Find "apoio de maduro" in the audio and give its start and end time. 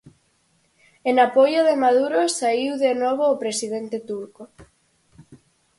1.27-2.21